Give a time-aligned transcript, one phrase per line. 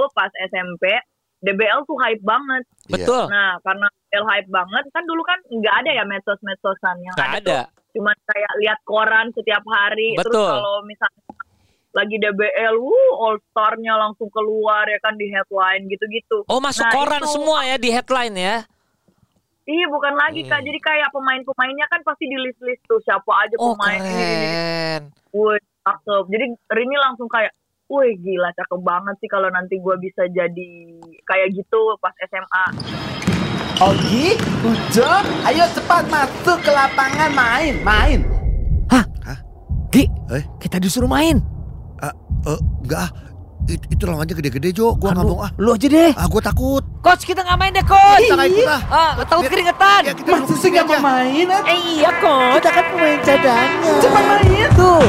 [0.00, 0.96] dulu pas SMP
[1.40, 2.64] DBL tuh hype banget.
[2.86, 2.92] Iya.
[2.96, 3.24] Betul.
[3.28, 7.36] Nah, karena DBL hype banget kan dulu kan nggak ada ya medsos-medsosan yang Nggak ada.
[7.36, 7.60] ada.
[7.68, 10.16] tuh Cuma kayak lihat koran setiap hari.
[10.16, 10.52] Terus Betul.
[10.52, 11.22] kalau misalnya
[11.90, 16.46] lagi DBL, wuh All Star-nya langsung keluar ya kan di headline gitu-gitu.
[16.46, 18.56] Oh masuk Nah, koran itu- semua ya di headline ya.
[19.64, 20.50] Iya bukan lagi Hmm.
[20.50, 24.18] kak, jadi kayak pemain-pemainnya kan pasti di list-list tuh siapa aja Oh pemain ini, ini,
[24.18, 24.46] ini.
[24.50, 25.02] keren.
[25.30, 26.24] Wih, cakep.
[26.26, 26.44] Jadi
[26.74, 27.52] Rini langsung kayak,
[27.90, 30.70] wih gila cakep banget sih kalau nanti gue bisa jadi
[31.24, 32.64] kayak gitu pas SMA.
[33.80, 35.08] Ogi, Ujo,
[35.42, 38.20] ayo cepat masuk ke lapangan main, main.
[39.90, 40.44] Gi, Eh?
[40.62, 41.42] kita disuruh main.
[41.98, 42.14] Ah,
[42.46, 43.10] eh, enggak ah.
[43.66, 44.94] It- itu lawannya gede-gede Jo.
[44.94, 45.50] Gua nggak mau ah.
[45.58, 46.14] Lu aja deh.
[46.14, 46.78] Ah, gua takut.
[47.02, 48.22] Coach kita nggak main deh coach.
[48.22, 48.82] Kita nggak ikut ah.
[48.86, 50.00] Ah, takut Biar- keringetan.
[50.00, 51.02] Ya, duduk sih nggak mau aja.
[51.02, 51.46] main?
[51.48, 51.62] ah?
[51.66, 52.54] Eh iya coach.
[52.56, 53.70] Kita kan pemain cadangan.
[53.98, 54.70] Cepat main.
[54.72, 55.02] Tuh.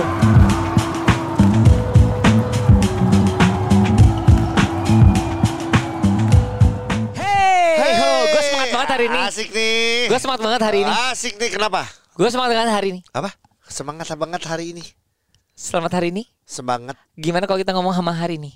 [9.12, 9.28] Ini.
[9.28, 10.08] Asik nih.
[10.08, 10.94] Gue semangat banget hari ini.
[11.12, 11.82] Asik nih kenapa?
[12.16, 13.02] Gue semangat banget hari ini.
[13.12, 13.30] Apa?
[13.68, 14.84] Semangat banget hari ini.
[15.56, 16.24] Selamat hari ini.
[16.48, 16.96] Semangat.
[17.16, 18.52] Gimana kalau kita ngomong sama hari ini?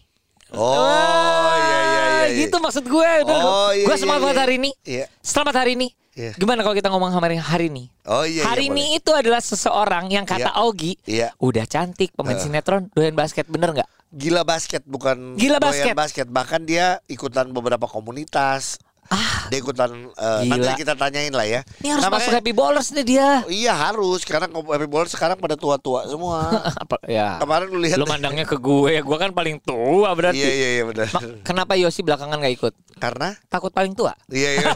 [0.53, 2.25] Oh, iya iya iya.
[2.31, 2.37] iya.
[2.47, 3.09] Gitu maksud gue.
[3.25, 4.25] Oh, iya, gue iya, semangat iya.
[4.27, 4.71] banget hari ini.
[4.83, 5.05] Iya.
[5.19, 5.87] Selamat hari ini.
[6.15, 6.31] Iya.
[6.39, 7.91] Gimana kalau kita ngomong sama hari- ini?
[8.07, 8.47] Oh iya.
[8.47, 10.63] hari iya, ini itu adalah seseorang yang kata Iya.
[10.63, 11.35] Ogi Iya.
[11.43, 12.43] udah cantik, pemain Eh.
[12.43, 13.89] sinetron, doyan basket, bener nggak?
[14.15, 15.95] Gila basket bukan Gila doyan basket.
[15.95, 16.27] basket.
[16.31, 18.79] Bahkan dia ikutan beberapa komunitas.
[19.05, 20.57] Ah, Dia ikutan eh, Gila.
[20.57, 21.61] nanti kita tanyain lah ya.
[21.79, 23.29] ini harus Namanya- masuk happy ballers nih dia.
[23.41, 26.41] Oh, iya harus karena happy ball sekarang pada tua-tua semua.
[26.83, 27.37] Apa ya?
[27.37, 30.37] Kemarin lu lihat Lu mandangnya ke gue, gue kan paling tua berarti.
[30.37, 31.05] Iya iya iya benar.
[31.11, 32.73] Ma- kenapa Yosi belakangan gak ikut?
[32.97, 34.17] Karena Takut paling tua?
[34.25, 34.67] Iya iya.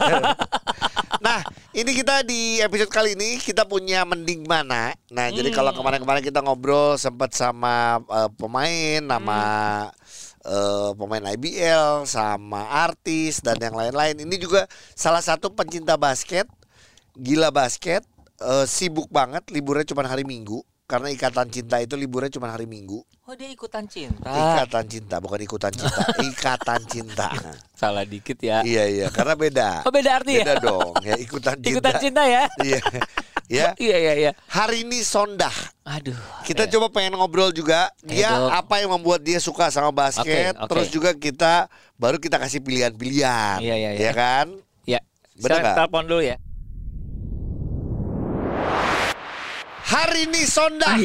[1.26, 1.42] nah,
[1.72, 4.94] ini kita di episode kali ini kita punya mending mana.
[5.10, 5.58] Nah, jadi Hmm.
[5.58, 9.40] kalau kemarin-kemarin kita ngobrol sempat sama eh, pemain, nama
[10.44, 14.16] eh, pemain IBL, sama artis dan yang lain-lain.
[14.24, 16.48] Ini juga salah satu pencinta basket,
[17.16, 18.04] gila basket,
[18.40, 20.64] eh, sibuk banget, liburnya cuma hari Minggu.
[20.90, 22.98] Karena ikatan cinta itu liburnya cuma hari Minggu.
[23.30, 24.26] Oh dia ikutan cinta.
[24.26, 26.02] Ikatan cinta, bukan ikutan cinta,
[26.34, 27.30] ikatan cinta.
[27.78, 28.66] Salah dikit ya.
[28.66, 29.86] Iya iya, karena beda.
[29.86, 30.66] Oh beda arti Beda ya?
[30.66, 31.70] dong, ya ikutan cinta.
[31.70, 32.42] Ikutan cinta ya?
[32.66, 32.82] Iya.
[33.46, 33.66] ya.
[33.78, 34.30] Iya iya iya.
[34.50, 35.54] Hari ini Sondah.
[35.86, 36.18] Aduh.
[36.42, 36.70] Kita eh.
[36.74, 38.50] coba pengen ngobrol juga Eh, dia Dok.
[38.50, 40.58] apa yang membuat dia suka sama basket.
[40.58, 40.68] Oke, oke.
[40.74, 41.70] Terus juga kita
[42.02, 43.62] baru kita kasih pilihan-pilihan.
[43.62, 44.10] Iya, iya, iya.
[44.10, 44.46] Ya kan?
[44.90, 44.98] Ya.
[45.38, 45.76] Saya nggak?
[45.86, 46.34] telepon dulu ya.
[49.90, 51.02] Hari ini Sondah.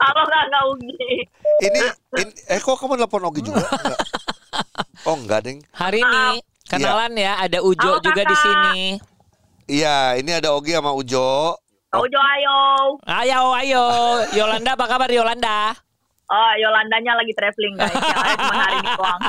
[0.00, 1.28] Halo kakak Ugi.
[1.60, 1.80] ini,
[2.16, 3.60] ini eh kok kamu telepon Ogi juga?
[3.76, 4.00] Enggak.
[5.04, 5.60] Oh enggak, Ding.
[5.76, 8.96] Hari ini kenalan ya, ada Ujo Halo, juga di sini.
[9.68, 11.52] Iya, ini ada Ogi sama Ujo.
[11.92, 12.58] Kak Ujo ayo.
[13.04, 13.84] Ayo ayo,
[14.32, 15.76] Yolanda apa kabar Yolanda?
[16.32, 17.92] Oh, Yolandanya lagi traveling guys.
[17.92, 19.20] Cuma hari ini doang.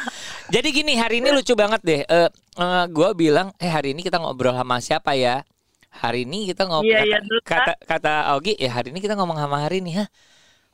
[0.56, 2.00] Jadi gini hari ini lucu banget deh.
[2.08, 5.44] Eh, eh, gue bilang, eh hari ini kita ngobrol sama siapa ya?
[5.92, 7.58] Hari ini kita ngobrol Iya, iya, kata, kan.
[7.68, 10.08] kata kata Ogi, ya hari ini kita ngomong sama hari ini, ha?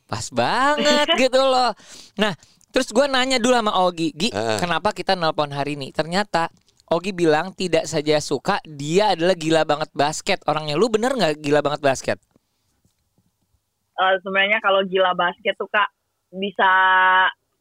[0.07, 1.75] Pas banget gitu loh.
[2.17, 2.33] Nah,
[2.71, 4.59] terus gue nanya dulu sama Ogi, Gi, Heeh.
[4.63, 5.91] kenapa kita nelpon hari ini?
[5.91, 6.49] Ternyata
[6.89, 10.79] Ogi bilang tidak saja suka, dia adalah gila banget basket orangnya.
[10.79, 12.19] Lu bener nggak gila banget basket?
[13.99, 15.91] Eh, Sebenarnya kalau gila basket tuh kak
[16.31, 16.71] bisa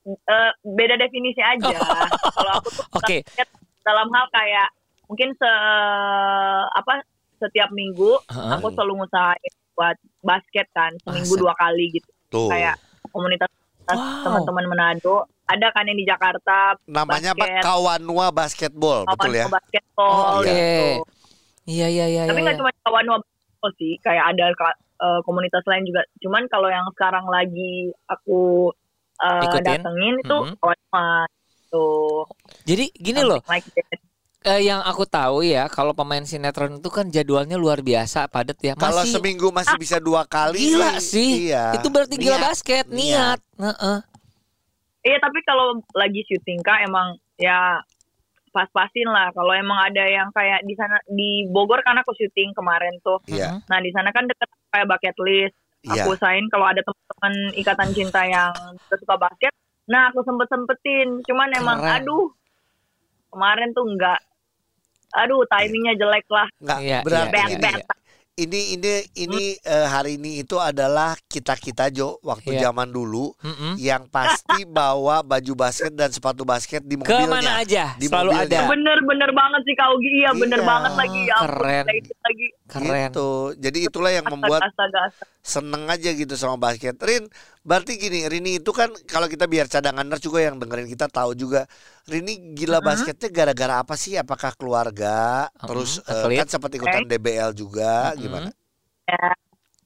[0.07, 1.73] eh, beda definisi aja.
[2.37, 3.25] kalau aku tuh Oke.
[3.25, 3.49] basket
[3.83, 4.69] dalam hal kayak
[5.07, 5.51] mungkin se
[6.71, 6.99] apa
[7.37, 8.51] setiap minggu Heeh.
[8.57, 11.41] aku selalu ngusahain buat basket kan seminggu Asik.
[11.45, 12.09] dua kali gitu.
[12.29, 12.49] Tuh.
[12.49, 12.75] Kayak
[13.09, 13.49] komunitas
[13.87, 14.19] Wow.
[14.19, 15.15] teman-teman Manado
[15.47, 17.39] ada kan yang di Jakarta Namanya apa?
[17.39, 19.45] basket, Kawanua Basketball, betul ya?
[19.47, 20.51] basketball Oh, gitu.
[20.51, 20.67] oke.
[21.71, 22.21] Iya iya iya.
[22.27, 22.61] Tapi iya, nggak iya.
[22.67, 24.45] cuma kawan basketball sih, kayak ada
[24.97, 26.03] eh, komunitas lain juga.
[26.19, 28.71] Cuman kalau yang sekarang lagi aku
[29.17, 29.63] Ikutin?
[29.63, 30.53] datengin itu Mhm.
[30.59, 30.77] kawan
[31.67, 31.87] gitu.
[32.67, 33.99] Jadi gini loh, Like that.
[34.47, 38.73] Eh, yang aku tahu ya, kalau pemain sinetron itu kan jadwalnya luar biasa padat ya.
[38.79, 41.51] Kalau seminggu masih bisa dua kali gila sih.
[41.51, 41.75] Iya.
[41.75, 42.47] Itu berarti gila Niat.
[42.47, 43.39] basket, niat.
[43.59, 43.97] Heeh.
[45.07, 47.79] Iya tapi kalau lagi syuting kak emang ya
[48.55, 49.35] pas-pasin lah.
[49.35, 53.19] Kalau emang ada yang kayak di sana di Bogor kan aku syuting kemarin tuh.
[53.27, 53.59] Iya.
[53.67, 55.55] Nah di sana kan deket kayak bucket list.
[55.87, 56.03] Iya.
[56.07, 58.51] Aku usahain kalau ada teman-teman ikatan cinta yang
[58.87, 59.51] suka basket.
[59.87, 61.19] Nah aku sempet sempetin.
[61.27, 61.95] Cuman emang Keren.
[62.03, 62.27] aduh
[63.31, 64.19] kemarin tuh enggak.
[65.13, 66.47] Aduh timingnya jelek lah.
[66.57, 67.95] Nggak, Iya, berarti iya, ini, iya, iya.
[68.37, 72.69] ini ini ini eh, hari ini itu adalah kita kita Jo waktu Iya.
[72.69, 73.73] zaman dulu Mm-mm.
[73.77, 77.23] yang pasti bawa baju basket dan sepatu basket di mobilnya.
[77.23, 78.61] Ke mana aja, Di selalu mobilnya.
[78.61, 78.69] ada.
[78.69, 80.09] Bener-bener banget sih Kak Ugi.
[80.17, 81.21] Iya bener Iya, banget lagi.
[81.23, 81.85] Ya, keren.
[81.87, 82.47] lagi.
[82.67, 83.09] Keren.
[83.09, 83.29] Gitu.
[83.57, 85.25] Jadi itulah yang membuat Astaga, astaga.
[85.41, 86.93] seneng aja gitu sama basket.
[86.99, 87.25] Rin,
[87.67, 91.35] Berarti gini, Rini itu kan kalau kita biar cadangan nerd juga yang dengerin kita tahu
[91.35, 91.67] juga
[92.07, 94.15] Rini gila basketnya gara-gara apa sih?
[94.15, 95.51] Apakah keluarga?
[95.51, 96.39] Mm-mm, Terus atlet.
[96.39, 98.23] kan sempat ikutan DBL juga Mm-mm.
[98.23, 98.49] gimana?
[99.11, 99.35] Ya.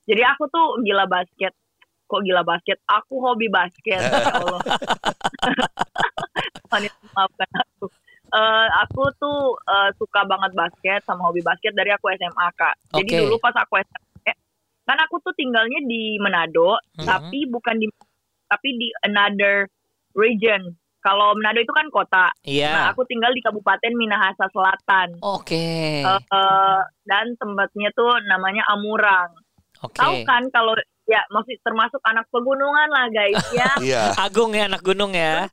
[0.05, 1.57] Jadi aku tuh gila basket.
[2.05, 2.77] Kok gila basket?
[2.85, 4.01] Aku hobi basket.
[4.13, 4.61] Ya Allah.
[7.17, 7.85] Maafkan aku.
[8.31, 12.77] Eh, aku tuh eh, suka banget basket sama hobi basket dari aku SMA kak.
[12.93, 14.10] Jadi dulu pas aku tuh
[15.41, 17.05] tinggalnya di Manado, Mhm.
[17.09, 17.89] tapi bukan di
[18.45, 19.65] tapi di another
[20.13, 20.61] region.
[21.01, 22.29] Kalau Manado itu kan kota.
[22.29, 22.93] Nah, Iya.
[22.93, 25.17] aku tinggal di Kabupaten Minahasa Selatan.
[25.17, 26.05] Oke.
[26.05, 26.79] Eh, eh,
[27.09, 29.33] dan tempatnya tuh namanya Amurang.
[29.81, 29.97] Oke.
[29.97, 30.77] Tahu kan kalau
[31.09, 34.13] ya masih termasuk anak pegunungan lah guys ya, Iya.
[34.13, 35.49] Agung ya anak gunung ya.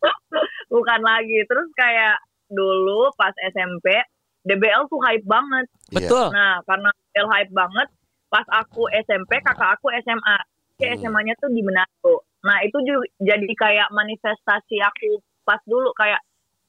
[0.72, 1.44] bukan lagi.
[1.44, 2.16] Terus kayak
[2.48, 4.00] dulu pas SMP
[4.44, 5.66] DBL tuh hype banget.
[5.92, 6.32] Betul.
[6.32, 7.88] Nah, karena DBL hype banget,
[8.34, 10.38] pas aku SMP kakak aku SMA.
[10.74, 11.02] Kayak Hmm.
[11.06, 12.26] SMA-nya tuh di Manado.
[12.42, 16.18] Nah, itu juga jadi kayak manifestasi aku pas dulu kayak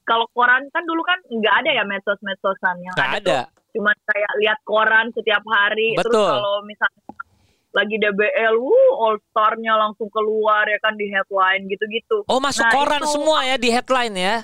[0.06, 3.38] kalau koran kan dulu kan nggak ada ya medsos-medsosan yang Nggak ada,
[3.74, 6.30] cuman kayak lihat koran setiap hari terus Betul.
[6.30, 7.02] kalau misalnya
[7.74, 12.22] lagi DBL, wuh All Star-nya langsung keluar ya kan di headline gitu-gitu.
[12.24, 14.36] Oh masuk Nah, koran itu- semua ya di headline ya.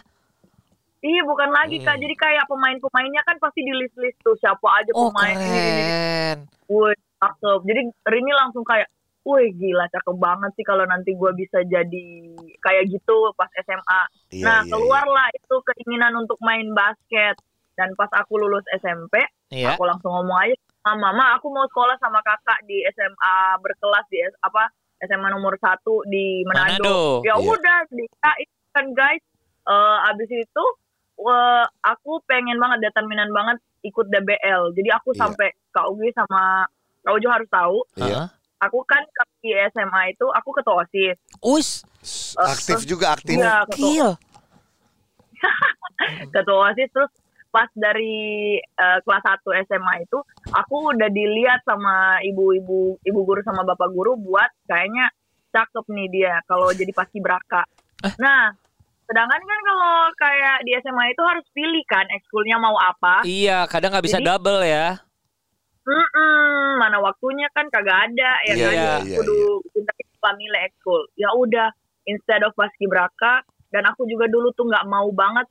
[1.00, 2.02] Iya bukan lagi kak, Hmm.
[2.02, 6.38] jadi kayak pemain-pemainnya kan pasti di list-list tuh siapa aja Oh pemain keren.
[6.68, 6.94] Wih,
[7.42, 7.60] cakep.
[7.66, 8.86] Jadi Rini langsung kayak,
[9.22, 12.04] wih gila cakep banget sih kalau nanti gue bisa jadi
[12.58, 14.00] kayak gitu pas SMA.
[14.30, 17.34] Iya, nah iya, keluarlah itu keinginan untuk main basket.
[17.72, 19.16] Dan pas aku lulus SMP,
[19.48, 19.74] Iya.
[19.74, 20.54] aku langsung ngomong aja
[20.84, 23.34] sama mama, aku mau sekolah sama kakak di SMA
[23.64, 24.68] berkelas di apa
[25.00, 26.68] SMA nomor satu di Manado.
[26.68, 26.98] Manado.
[27.24, 27.48] Ya Iya.
[27.48, 29.24] udah, dikain kan guys.
[29.62, 30.64] Eh, abis itu
[31.22, 34.74] eh, aku pengen banget determinan banget ikut DBL.
[34.74, 35.20] Jadi aku Iya.
[35.24, 36.66] sampai Kak Ugi sama
[37.02, 37.78] Kak Ujo harus tahu.
[37.98, 38.30] Iya.
[38.62, 39.02] Aku kan
[39.42, 41.18] di SMA itu aku ketua OSIS.
[41.42, 41.68] Us,
[42.38, 43.42] Aktif juga aktif.
[43.42, 44.08] Iya, ketua,
[46.34, 47.10] ketua OSIS terus
[47.52, 50.18] pas dari eh, kelas 1 SMA itu
[50.48, 55.12] aku udah dilihat sama ibu-ibu ibu guru sama bapak guru buat kayaknya
[55.52, 57.68] cakep nih dia kalau jadi paskibraka.
[58.16, 58.56] Nah,
[59.04, 63.20] sedangkan kan kalau kayak di SMA itu harus pilih kan ekskulnya mau apa.
[63.28, 65.02] Iya, kadang nggak bisa Jadi- double ya.
[67.12, 68.72] Waktunya kan kagak ada ya Iya, kan.
[68.72, 71.04] iya, iya, Kudu kita pamile ekskul.
[71.20, 71.68] Ya udah
[72.08, 75.44] instead of paskibraka dan aku juga dulu tuh nggak mau banget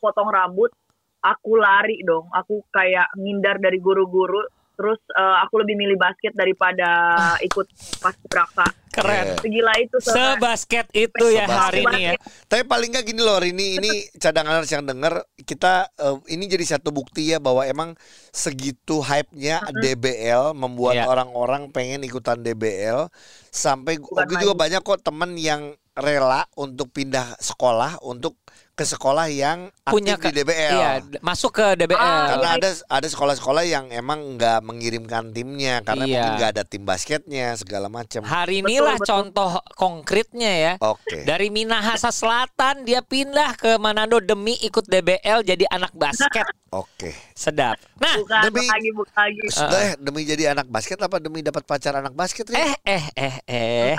[0.00, 0.72] potong rambut.
[1.20, 2.32] Aku lari dong.
[2.32, 4.40] Aku kayak ngindar dari guru-guru.
[4.82, 6.90] Terus eh, aku lebih milih basket daripada
[7.38, 7.70] ikut
[8.02, 8.66] paskibraka.
[8.92, 9.24] Keren.
[9.24, 9.40] Iya.
[9.40, 10.36] Segila itu soalnya.
[10.36, 11.62] Sebasket itu ya Sebasket.
[11.64, 12.12] hari ini ya.
[12.44, 13.90] Tapi paling nggak gini loh Rini, ini
[14.20, 15.14] cadangan yang denger
[15.48, 17.96] kita eh, ini jadi satu bukti ya bahwa emang
[18.28, 21.04] segitu hype-nya DBL membuat Iya.
[21.08, 23.08] orang-orang pengen ikutan DBL
[23.48, 24.28] sampai main.
[24.36, 28.40] juga banyak kok temen yang rela untuk pindah sekolah untuk
[28.72, 30.72] ke sekolah yang aktif Punya di ke- DBL.
[30.72, 30.90] Iya,
[31.20, 31.92] masuk ke DBL.
[31.94, 32.58] Ah, Karena iya.
[32.58, 36.12] ada ada sekolah-sekolah yang emang nggak mengirimkan timnya karena Iya.
[36.16, 38.24] mungkin nggak ada tim basketnya segala macam.
[38.24, 39.08] Hari Betul, inilah betul.
[39.12, 40.72] contoh konkretnya ya.
[40.80, 41.20] Oke.
[41.22, 46.48] Dari Minahasa Selatan dia pindah ke Manado demi ikut DBL jadi anak basket.
[46.72, 47.12] Oke.
[47.36, 47.76] Sedap.
[48.00, 49.40] Nah, Bukan Demi- lagi, bukan lagi.
[49.52, 52.56] Sudah eh, demi jadi anak basket apa demi dapat pacar anak basket Rin?
[52.56, 53.92] eh eh eh eh.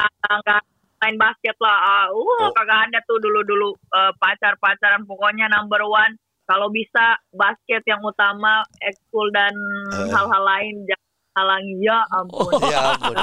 [1.03, 1.75] Main basket lah.
[1.75, 2.51] Ah, uh, Oh.
[2.51, 6.15] kagak ada tuh dulu-dulu eh, pacar-pacaran pokoknya number one.
[6.43, 9.51] Kalau bisa basket yang utama, ekskul dan
[9.93, 10.07] Eh.
[10.09, 11.01] hal-hal lain jangan
[11.33, 12.51] halangi ya ampun.
[12.63, 13.15] Ya ampun.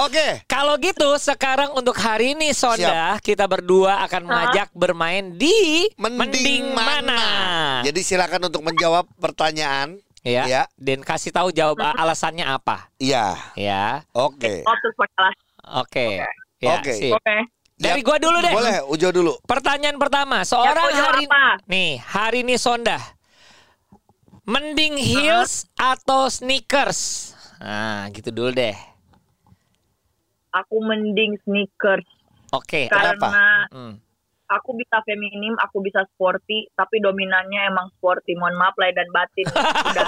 [0.00, 0.28] Oke.
[0.46, 7.20] Kalau gitu sekarang untuk hari ini Sonda kita berdua akan mengajak bermain di Mending, mana?
[7.84, 10.00] Jadi silakan untuk menjawab pertanyaan.
[10.24, 10.48] ya.
[10.48, 10.62] Ya.
[10.80, 12.88] Dan kasih tahu jawab alasannya apa.
[12.96, 13.36] Iya.
[13.60, 14.08] Ya.
[14.16, 14.64] Oke.
[14.64, 14.72] Oh,
[15.20, 15.34] lah.
[16.64, 16.70] Oke.
[16.70, 16.92] Ya, Oke.
[16.94, 17.12] sip.
[17.12, 17.36] Oke.
[17.74, 18.52] Dari Ya, gua dulu deh.
[18.52, 19.32] Boleh, Ujo dulu.
[19.42, 21.44] Pertanyaan pertama, Ya, seorang jawab hari apa?
[21.66, 22.98] nih, hari ini Sonda.
[24.44, 27.32] Mending heels atau sneakers?
[27.58, 28.76] Nah, gitu dulu deh.
[30.54, 32.06] Aku mending sneakers
[32.52, 32.86] Oke.
[32.86, 33.18] Kenapa?
[33.26, 33.94] karena Hmm.
[34.46, 38.38] aku bisa feminim, aku bisa sporty, tapi dominannya emang sporty.
[38.38, 39.46] Mohon maaf lahir dan batin.
[39.90, 40.06] Udah.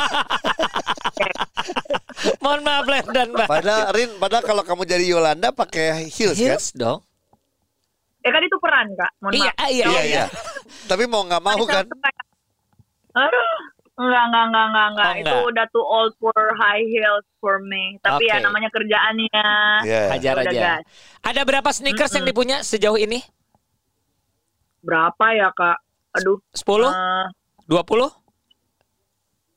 [2.39, 3.47] Mohon maaf Len dan Mbak.
[3.47, 6.57] Padahal Rin, padahal kalau kamu jadi Yolanda pakai heels, kan?
[6.57, 7.01] Heels dong.
[8.21, 9.11] Ya kan itu peran kak.
[9.19, 9.69] Mohon Iya, maaf.
[9.69, 10.03] iya, Iya, iya.
[10.03, 10.25] iya.
[10.85, 11.87] Tapi mau nggak mau kan?
[13.17, 13.51] Aduh,
[13.97, 15.09] enggak, enggak, enggak, enggak, enggak.
[15.09, 17.97] Oh, Itu udah too old for high heels for me.
[18.01, 18.45] Tapi ya Oke.
[18.45, 19.47] namanya kerjaannya.
[19.87, 20.03] Iya.
[20.11, 20.71] Hajar Udah, aja.
[21.23, 23.23] Ada berapa sneakers yang dipunya sejauh ini?
[24.83, 25.79] Berapa ya kak?
[26.17, 26.39] Aduh.
[26.51, 26.91] 10?
[26.91, 27.27] eh,
[27.67, 28.26] 20?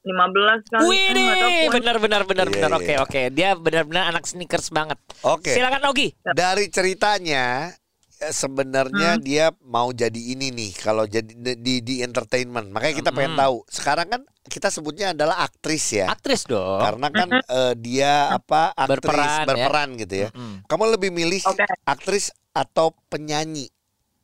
[0.09, 0.83] 15 kali.
[0.83, 1.69] Wih, Eh, tahu, pokoknya.
[1.71, 2.69] benar benar benar Iya, benar.
[2.71, 2.77] iya.
[2.77, 3.21] Oke oke.
[3.29, 4.97] Dia benar-benar anak sneakers banget.
[5.21, 5.53] Oke.
[5.53, 6.09] Silakan Ogi.
[6.25, 7.69] Dari ceritanya
[8.17, 12.67] eh, sebenarnya dia mau jadi ini nih kalau jadi di, di, di entertainment.
[12.67, 13.61] Makanya kita pengen tahu.
[13.65, 16.09] Sekarang kan kita sebutnya adalah aktris ya.
[16.09, 16.81] Aktris dong.
[16.81, 19.45] Karena kan eh, dia apa aktris Berperan, ya.
[19.45, 20.29] berperan gitu ya.
[20.33, 20.55] Mm.
[20.65, 21.63] Kamu lebih milih Oke.
[21.85, 23.69] aktris atau penyanyi?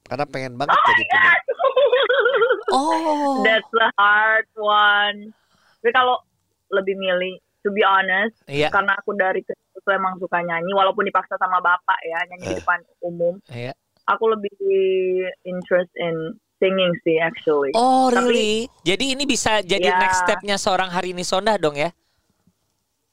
[0.02, 1.44] Karena pengen banget Oh jadi penyanyi.
[2.68, 3.40] Oh.
[3.42, 5.32] That's the hard one.
[5.86, 6.18] Tapi kalau
[6.74, 8.74] lebih milih, to be honest, Iya.
[8.74, 12.54] karena aku dari kecil tuh emang suka nyanyi, walaupun dipaksa sama bapak ya, nyanyi di
[12.54, 12.58] Eh.
[12.58, 13.38] depan umum.
[13.54, 13.78] Iya.
[14.10, 14.50] Aku lebih
[15.44, 17.70] interest in singing sih actually.
[17.78, 18.54] Oh Tapi- really?
[18.82, 20.02] Jadi ini bisa jadi Ya.
[20.02, 21.94] next stepnya seorang Harini Sondah dong ya?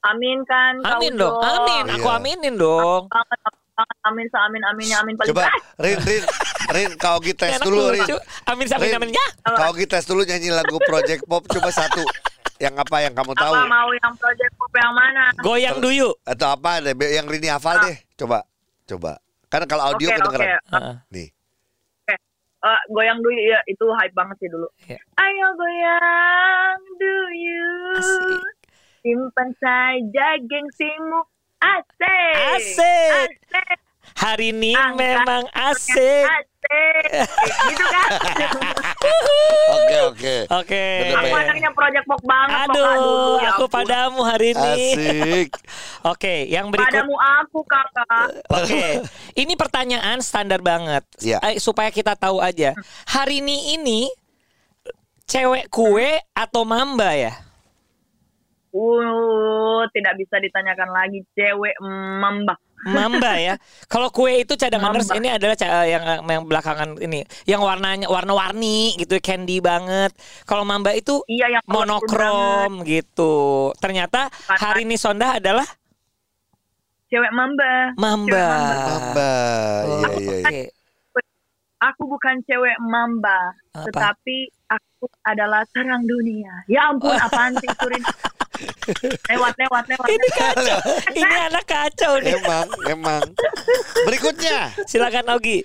[0.03, 0.81] Amin kan?
[0.83, 1.29] Amin Ujo?
[1.29, 1.41] dong.
[1.45, 1.85] Amin.
[1.93, 2.17] Aku Iya.
[2.17, 3.03] aminin dong.
[3.07, 3.39] Banget,
[3.77, 5.53] banget, amin, amin, aminnya, amin paling Coba.
[5.77, 6.23] Rin Rin
[6.73, 8.01] Rin kau Ogi tes dulu Rin.
[8.49, 9.27] Amin amin amin ya.
[9.45, 12.01] Kau Ogi tes dulu nyanyi lagu Project Pop coba satu.
[12.63, 13.55] Yang apa yang kamu tahu?
[13.59, 15.25] Apa mau yang project pop yang mana?
[15.43, 16.15] Goyang duyu.
[16.23, 17.99] Atau apa deh yang Rini hafal deh.
[18.15, 18.47] Coba.
[18.87, 19.19] Coba.
[19.51, 20.47] Karena kalau audio Oke, kedengeran.
[20.47, 20.71] oke.
[20.71, 20.95] Heeh.
[21.11, 21.29] Nih.
[22.63, 24.71] Eh, goyang dulu ya itu hype banget sih dulu.
[24.87, 25.03] Iya.
[25.19, 27.99] Ayo goyang dulu.
[27.99, 28.43] Asik.
[29.03, 31.21] Simpan saja gengsimu.
[31.59, 32.35] Asik.
[32.55, 33.11] Asik.
[33.51, 33.79] Asik.
[34.23, 35.99] Hari ini Angkat memang asik.
[36.31, 36.52] Asik.
[37.73, 38.09] Gitu kan.
[39.73, 40.37] Oke oke.
[40.63, 40.85] Oke.
[41.13, 44.75] Aku anaknya project pop banget dulu, Aduh, ya aku padamu hari ini.
[44.95, 45.51] Asik.
[46.13, 46.91] Oke, yang berikut.
[46.91, 48.29] Padamu aku kakak.
[48.51, 49.07] Oke,
[49.39, 51.07] ini pertanyaan standar banget.
[51.23, 52.75] Eh, supaya kita tahu aja.
[53.07, 54.01] Hari ini ini
[55.31, 57.33] cewek kue atau mamba ya?
[58.73, 61.77] Uh, tidak bisa ditanyakan lagi cewek
[62.19, 62.57] mamba.
[62.83, 63.55] Mamba ya.
[63.87, 69.23] Kalau kue itu cadanganers ini adalah ca- yang yang belakangan ini, yang warnanya warna-warni gitu,
[69.23, 70.11] candy banget.
[70.43, 73.71] Kalau mamba itu Iya yang monokrom gitu.
[73.79, 75.67] Ternyata hari ini Sondah adalah
[77.07, 77.93] Cewek mamba.
[77.95, 78.33] mamba.
[78.33, 78.81] Cewek mamba.
[78.89, 79.33] Mamba.
[79.85, 80.33] Iya Oh, iya.
[80.33, 80.41] iya.
[80.41, 80.61] oke.
[81.83, 83.91] Aku bukan cewek mamba, Apa?
[83.91, 84.37] tetapi
[84.67, 86.63] aku adalah terang dunia.
[86.67, 88.03] Ya ampun, apaan sih Surin?
[89.29, 90.07] Lewat, lewat, lewat.
[90.07, 90.79] Ini kacau.
[91.13, 92.35] ini anak kacau nih.
[92.37, 93.23] Emang emang.
[94.05, 95.63] Berikutnya Silakan Ogi.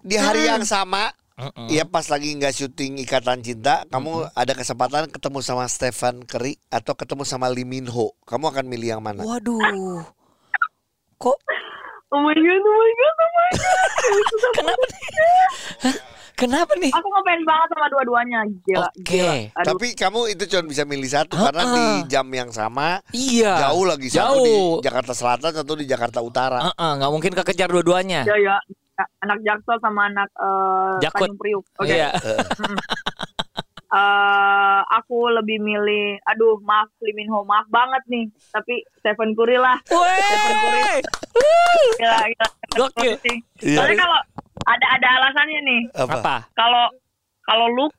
[0.00, 0.50] di hari Hmm.
[0.56, 1.12] yang sama
[1.72, 6.92] Iya pas lagi nggak syuting Ikatan Cinta, kamu ada kesempatan ketemu sama Stefan Curry atau
[6.92, 8.12] ketemu sama Lee Min Ho.
[8.28, 9.24] Kamu akan milih yang mana?
[9.24, 10.04] Waduh.
[11.16, 11.38] Kok
[12.10, 14.52] Oh my god, oh my god, oh my god.
[14.58, 14.84] kenapa?
[16.40, 16.88] Kenapa nih?
[16.88, 18.40] Aku ngefans banget sama dua-duanya.
[18.64, 19.04] Gila, Oke.
[19.04, 19.34] gila.
[19.52, 19.66] Aduh.
[19.68, 23.68] Tapi kamu itu cuma bisa milih satu karena di jam yang sama Iya.
[23.68, 24.80] jauh lagi satu di Jauh.
[24.80, 26.72] Jakarta Selatan satu di Jakarta Utara.
[26.72, 28.24] Heeh, nggak mungkin kekejar dua-duanya.
[28.24, 28.56] Ya, ya.
[29.20, 31.28] Anak Jaksel sama anak eh, Jakut.
[31.28, 31.64] Tanjung Priuk.
[31.76, 31.92] Oke.
[31.92, 32.08] Iya.
[33.90, 38.30] Eh, aku lebih milih, aduh maaf Lee Min Ho, maaf banget nih.
[38.54, 39.82] Tapi Stephen Curry lah.
[39.90, 41.02] Wey.
[41.98, 42.46] Gila, gila.
[42.78, 43.18] Gokil.
[43.58, 43.82] Iya.
[43.82, 44.18] Soalnya kalau
[44.70, 45.80] ada ada alasannya nih.
[45.98, 46.14] Apa?
[46.22, 46.36] Apa?
[46.54, 46.84] Kalau
[47.46, 47.94] kalau look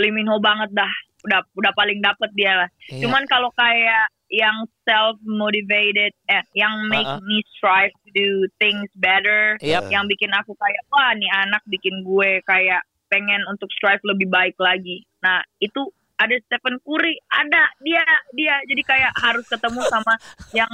[0.00, 0.92] Lee Min Ho banget dah.
[1.20, 2.68] Udah udah paling dapet dia lah.
[2.88, 3.04] Iya.
[3.04, 7.20] Cuman kalau kayak yang self motivated eh yang make Uh-uh.
[7.26, 9.90] me strive to do things better, Yap.
[9.90, 12.80] yang bikin aku kayak wah nih anak bikin gue kayak
[13.10, 15.02] pengen untuk strive lebih baik lagi.
[15.20, 20.14] Nah, itu ada Stephen Curry, ada dia dia jadi kayak harus ketemu sama
[20.58, 20.70] yang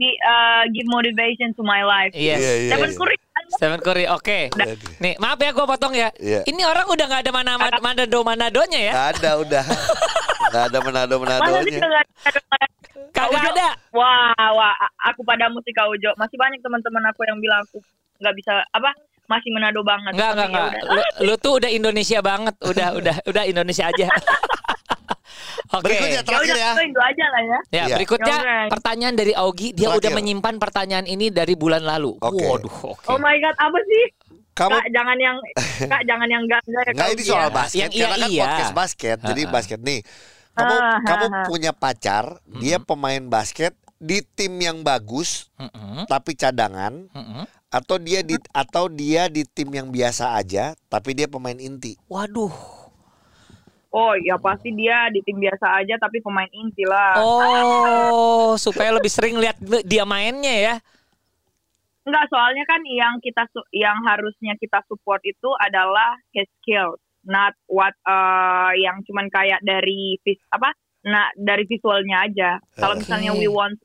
[0.00, 2.16] di uh, give motivation to my life.
[2.16, 2.40] Yes.
[2.40, 2.98] Iya, iya, Stephen iya.
[2.98, 3.16] Curry
[3.50, 4.38] Stephen Curry, oke.
[5.02, 6.08] Nih, maaf ya gue potong ya.
[6.20, 6.46] Iya.
[6.46, 8.92] Ini orang udah nggak ada mana mana Manado Manadonya ya?
[8.92, 9.64] Nggak ada udah.
[10.52, 12.02] Nggak ada nggak ada?
[13.12, 13.68] Kagak ada.
[13.96, 14.72] Wah, wah,
[15.08, 16.12] aku pada musik Kak Ujo.
[16.20, 17.80] Masih banyak teman-teman aku yang bilang aku
[18.20, 18.92] nggak bisa apa
[19.32, 20.12] masih menado banget.
[20.12, 20.68] Enggak, enggak, ya enggak.
[20.68, 20.92] udah.
[20.92, 22.54] Lu, lu tuh udah Indonesia banget.
[22.60, 24.06] Udah, udah, udah Indonesia aja.
[25.72, 25.84] Oke.
[25.84, 26.72] Berikutnya Ya terakhir udah, ya.
[26.84, 27.58] itu aja lah ya.
[27.70, 27.96] Ya, Iya.
[27.96, 28.66] berikutnya Ya udah.
[28.68, 29.72] pertanyaan dari Augie.
[29.72, 29.98] Dia Terakhir.
[29.98, 32.12] udah menyimpan pertanyaan ini dari bulan lalu.
[32.18, 32.44] Oke.
[32.44, 33.06] Waduh, oke.
[33.06, 34.04] Oh my god, apa sih?
[34.52, 35.36] Kamu Kak, jangan yang
[35.88, 36.92] Kak, jangan yang enggak enggak ya.
[36.92, 37.48] Nggak Kak ini soal ya.
[37.50, 38.42] basket Yang iya, karena kan iya.
[38.44, 39.16] podcast basket.
[39.22, 39.54] Jadi Ha-ha.
[39.54, 40.00] basket nih.
[40.52, 41.42] Kamu Ah, kamu ha-ha.
[41.48, 42.24] punya pacar,
[42.54, 47.48] dia pemain basket di tim yang bagus Mm-mm, tapi cadangan mm-mm.
[47.70, 51.96] atau dia di atau dia di tim yang biasa aja tapi dia pemain inti.
[52.04, 52.50] Waduh.
[53.92, 57.20] Oh, ya pasti dia di tim biasa aja tapi pemain inti lah.
[57.20, 60.74] Oh, supaya lebih sering lihat dia mainnya ya.
[62.02, 67.92] Enggak, soalnya kan yang kita yang harusnya kita support itu adalah his skills, not what
[68.08, 70.72] uh, yang cuman kayak dari vis apa?
[71.04, 72.50] Nah, dari visualnya aja.
[72.80, 73.04] Kalau Oke.
[73.04, 73.76] misalnya we want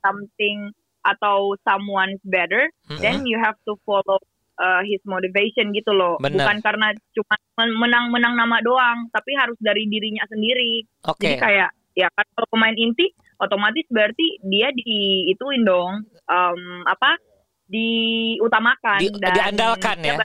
[0.00, 0.72] something
[1.04, 4.16] atau someone's better, then you have to follow
[4.58, 6.16] uh, his motivation gitu loh.
[6.18, 6.42] Bener.
[6.44, 10.84] Bukan karena cuma men- menang-menang nama doang, tapi harus dari dirinya sendiri.
[11.06, 11.24] Oke.
[11.24, 17.20] Jadi kayak ya kan kalau pemain inti otomatis berarti dia di ituin dong em, apa
[17.68, 20.16] diutamakan Di- diandalkan ya.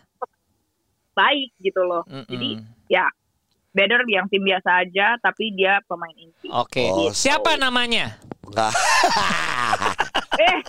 [1.12, 2.06] baik gitu loh.
[2.08, 2.30] Mm-mm.
[2.30, 2.50] Jadi
[2.88, 3.10] ya
[3.74, 6.48] better yang tim biasa aja tapi dia pemain inti.
[6.50, 6.86] Oke.
[6.88, 8.16] Oh, Siapa so- namanya?
[10.38, 10.54] Enggak.
[10.54, 10.60] Eh,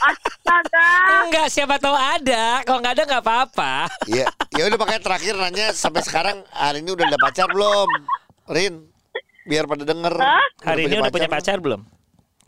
[0.00, 0.88] astaga.
[1.28, 2.64] Enggak, siapa tahu ada.
[2.64, 3.72] Kalau nggak ada nggak apa-apa.
[4.08, 4.24] Ya,
[4.56, 7.88] ya udah pakai terakhir nanya sampai sekarang hari ini udah ada pacar belum?
[8.48, 8.74] Rin,
[9.44, 10.14] biar pada denger.
[10.16, 10.46] Hah?
[10.64, 11.84] Hari ini udah punya pacar belum?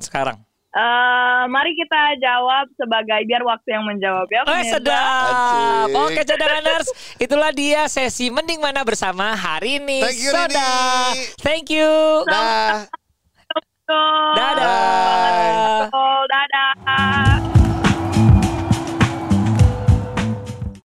[0.01, 0.41] Sekarang.
[0.69, 4.45] Eh, mari kita jawab sebagai biar waktu yang menjawab ya.
[4.47, 5.01] Oh sedap.
[5.01, 5.97] Asik.
[5.97, 6.89] Oke cadanganers,
[7.19, 10.05] itulah dia sesi mending mana bersama hari ini.
[10.05, 10.55] Thank you, Soda.
[10.55, 11.21] Rini.
[11.41, 11.91] Thank you.
[12.29, 12.87] Dah.
[13.89, 14.37] Betul.
[14.37, 15.89] Dadah.
[15.89, 17.58] Betul, dadah.